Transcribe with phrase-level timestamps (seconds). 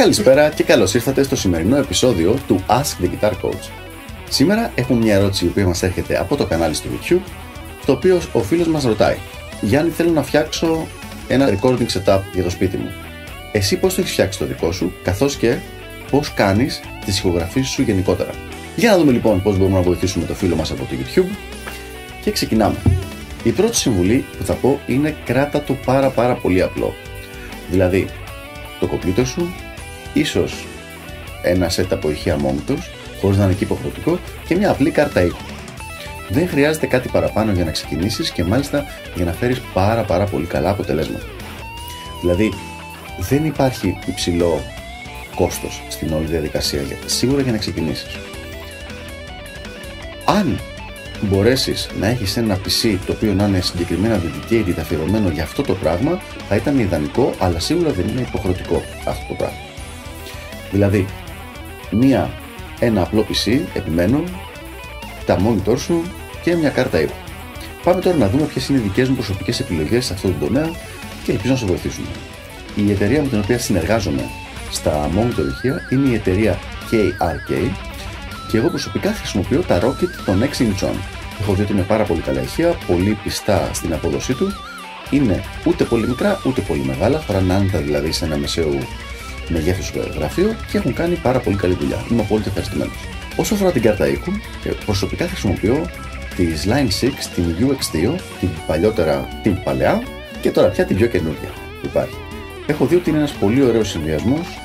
[0.00, 3.70] Καλησπέρα και καλώς ήρθατε στο σημερινό επεισόδιο του Ask the Guitar Coach.
[4.28, 7.20] Σήμερα έχουμε μια ερώτηση η οποία μας έρχεται από το κανάλι στο YouTube,
[7.86, 9.16] το οποίο ο φίλος μας ρωτάει:
[9.60, 10.86] Γιάννη, θέλω να φτιάξω
[11.28, 12.90] ένα recording setup για το σπίτι μου.
[13.52, 15.56] Εσύ πώς το έχεις φτιάξει το δικό σου, καθώς και
[16.10, 18.30] πώς κάνεις τις ηχογραφίε σου γενικότερα.
[18.76, 21.36] Για να δούμε λοιπόν πώς μπορούμε να βοηθήσουμε το φίλο μας από το YouTube
[22.22, 22.76] και ξεκινάμε.
[23.42, 26.94] Η πρώτη συμβουλή που θα πω είναι κράτα το πάρα πάρα πολύ απλό.
[27.70, 28.08] Δηλαδή,
[28.80, 29.52] το κομπιούτερ σου,
[30.12, 30.66] ίσως
[31.42, 32.82] ένα set από ηχεία monitors,
[33.20, 35.44] χωρίς να είναι και υποχρεωτικό, και μια απλή κάρτα ήχου.
[36.28, 38.84] Δεν χρειάζεται κάτι παραπάνω για να ξεκινήσεις και μάλιστα
[39.14, 41.24] για να φέρεις πάρα πάρα πολύ καλά αποτελέσματα.
[42.20, 42.52] Δηλαδή,
[43.18, 44.60] δεν υπάρχει υψηλό
[45.34, 48.18] κόστος στην όλη διαδικασία, σίγουρα για να ξεκινήσεις.
[50.24, 50.60] Αν
[51.20, 55.74] μπορέσεις να έχεις ένα PC το οποίο να είναι συγκεκριμένα dedicated αφιερωμένο για αυτό το
[55.74, 59.69] πράγμα, θα ήταν ιδανικό, αλλά σίγουρα δεν είναι υποχρεωτικό αυτό το πράγμα.
[60.70, 61.06] Δηλαδή,
[61.90, 62.30] μία,
[62.78, 64.22] ένα απλό PC, επιμένω,
[65.26, 66.02] τα monitor σου
[66.42, 67.14] και μια κάρτα ήχου.
[67.84, 70.70] Πάμε τώρα να δούμε ποιες είναι οι δικές μου προσωπικές επιλογές σε αυτό το τομέα
[71.24, 72.04] και ελπίζω να σε βοηθήσουν.
[72.74, 74.22] Η εταιρεία με την οποία συνεργάζομαι
[74.70, 76.58] στα monitor ηχεία είναι η εταιρεία
[76.90, 77.70] KRK
[78.50, 80.88] και εγώ προσωπικά χρησιμοποιώ τα Rocket των 6 inch
[81.40, 84.52] Έχω δει ότι είναι πάρα πολύ καλά ηχεία, πολύ πιστά στην απόδοσή του.
[85.10, 88.78] Είναι ούτε πολύ μικρά ούτε πολύ μεγάλα, φοράνε άνετα δηλαδή σε ένα μεσαίο
[89.50, 92.04] μεγέθους γραφείο και έχουν κάνει πάρα πολύ καλή δουλειά.
[92.10, 92.94] Είμαι απόλυτα ευχαριστημένος.
[93.36, 94.30] Όσο αφορά την κάρτα οίκου,
[94.64, 95.86] ε, προσωπικά χρησιμοποιώ
[96.36, 100.02] τη Line 6, την UX2, την παλιότερα, την παλαιά
[100.40, 101.48] και τώρα πια την πιο καινούργια
[101.80, 102.16] που υπάρχει.
[102.66, 104.58] Έχω δει ότι είναι ένας πολύ ωραίος συνδυασμός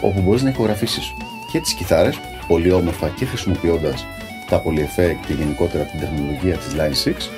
[0.00, 1.14] όπου μπορείς να ηχογραφήσεις
[1.52, 4.06] και τις κιθάρες πολύ όμορφα και χρησιμοποιώντας
[4.50, 7.30] τα polyeffect και γενικότερα την τεχνολογία της Line 6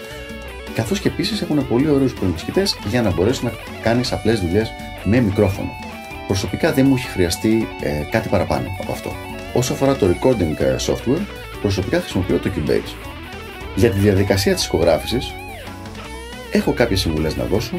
[0.74, 3.52] καθώς και επίσης έχουν πολύ ωραίους προμηθευτές για να μπορέσεις να
[3.82, 4.72] κάνεις απλές δουλειές
[5.04, 5.87] με μικρόφωνο.
[6.28, 9.12] Προσωπικά δεν μου έχει χρειαστεί ε, κάτι παραπάνω από αυτό.
[9.54, 11.20] Όσο αφορά το recording ε, software,
[11.60, 12.94] προσωπικά χρησιμοποιώ το Cubase.
[13.74, 15.34] Για τη διαδικασία της ηχογράφησης,
[16.50, 17.78] έχω κάποιες συμβουλές να δώσω,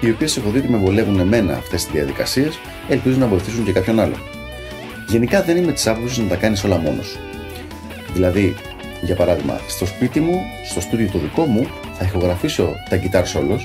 [0.00, 3.72] οι οποίες έχω δει ότι με βολεύουν εμένα αυτές τις διαδικασίες, ελπίζω να βοηθήσουν και
[3.72, 4.20] κάποιον άλλον.
[5.08, 7.18] Γενικά δεν είμαι της άποψης να τα κάνεις όλα μόνος σου.
[8.12, 8.54] Δηλαδή,
[9.02, 11.66] για παράδειγμα, στο σπίτι μου, στο στούντιο το δικό μου,
[11.98, 13.60] θα ηχογραφήσω τα guitar solos,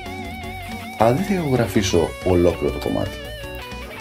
[0.97, 3.26] αλλά δεν θα ηχογραφήσω ολόκληρο το κομμάτι.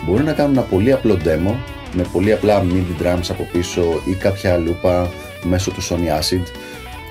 [0.05, 1.55] Μπορεί να κάνω ένα πολύ απλό demo,
[1.93, 5.11] με πολύ απλά MIDI drums από πίσω ή κάποια λούπα
[5.43, 6.43] μέσω του Sony Acid,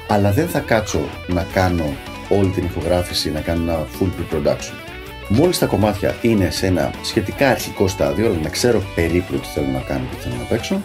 [0.08, 1.94] αλλά δεν θα κάτσω να κάνω
[2.30, 4.74] όλη την ηχογράφηση, να κάνω ένα full pre-production.
[5.28, 9.68] Μόλις τα κομμάτια είναι σε ένα σχετικά αρχικό στάδιο, αλλά να ξέρω περίπου τι θέλω
[9.68, 10.82] να κάνω και τι θέλω να παίξω,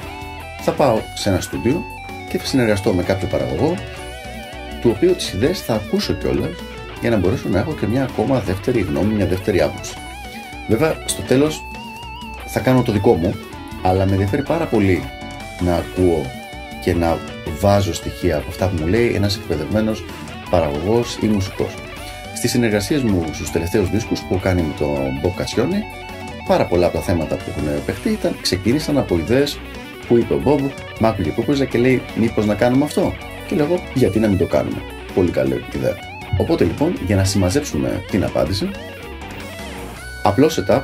[0.60, 1.83] θα πάω σε ένα στούντιο
[2.31, 3.75] και θα συνεργαστώ με κάποιο παραγωγό,
[4.81, 6.50] του οποίου τις ιδέες θα ακούσω κιόλας
[7.00, 9.94] για να μπορέσω να έχω και μια ακόμα δεύτερη γνώμη, μια δεύτερη άποψη.
[10.69, 11.65] Βέβαια, στο τέλος
[12.53, 13.34] θα κάνω το δικό μου,
[13.83, 15.03] αλλά με ενδιαφέρει πάρα πολύ
[15.61, 16.27] να ακούω
[16.83, 17.19] και να
[17.61, 20.05] βάζω στοιχεία από αυτά που μου λέει ένας εκπαιδευμένος
[20.50, 21.75] παραγωγός ή μουσικός.
[22.34, 25.83] Στις συνεργασίες μου στους τελευταίους δίσκους που έχω κάνει με τον Bob Cassioni,
[26.47, 29.59] πάρα πολλά από τα θέματα που έχουν παιχτεί ήταν, ξεκίνησαν από ιδέες
[30.09, 30.60] που είπε ο Bob,
[31.00, 33.12] μ' άκουγε κούκουζα και λέει: Μήπως να κάνουμε αυτό;
[33.47, 34.83] Και λέω: Γιατί να μην το κάνουμε;
[35.15, 35.97] Πολύ καλή ιδέα.
[36.39, 38.71] Οπότε λοιπόν, για να συμμαζέψουμε την απάντηση,
[40.22, 40.83] απλό setup,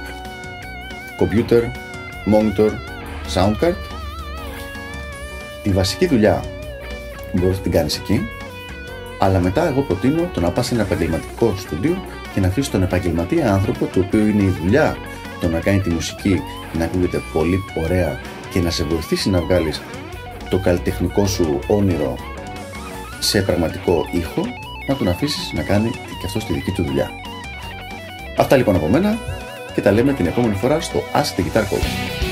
[1.19, 1.62] computer,
[2.27, 2.71] monitor,
[3.34, 3.75] sound card,
[5.62, 6.44] τη βασική δουλειά
[7.32, 8.28] μπορείς να την κάνεις εκεί.
[9.19, 12.82] Αλλά μετά εγώ προτείνω το να πας σε ένα επαγγελματικό στούντιο και να αφήσεις τον
[12.82, 14.97] επαγγελματία άνθρωπο, το οποίο είναι η δουλειά
[15.41, 16.43] το να κάνει τη μουσική
[16.78, 19.82] να ακούγεται πολύ ωραία και να σε βοηθήσει να βγάλεις
[20.50, 22.16] το καλλιτεχνικό σου όνειρο
[23.19, 24.43] σε πραγματικό ήχο,
[24.88, 27.10] να τον αφήσεις να κάνει και αυτό τη δική του δουλειά.
[28.38, 29.19] Αυτά λοιπόν από μένα
[29.76, 32.25] και τα λέμε την επόμενη φορά στο Ask the Guitar Coach.